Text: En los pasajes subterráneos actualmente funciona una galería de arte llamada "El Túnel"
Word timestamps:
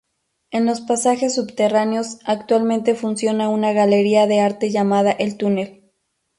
En 0.49 0.65
los 0.65 0.81
pasajes 0.81 1.35
subterráneos 1.35 2.17
actualmente 2.25 2.95
funciona 2.95 3.49
una 3.49 3.71
galería 3.71 4.25
de 4.25 4.39
arte 4.39 4.71
llamada 4.71 5.11
"El 5.11 5.37
Túnel" 5.37 5.91